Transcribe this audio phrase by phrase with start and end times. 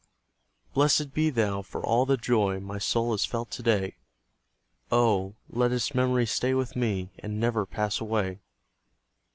[0.73, 3.97] Blessed be Thou for all the joy My soul has felt to day!
[4.91, 8.39] Oh, let its memory stay with me, And never pass away!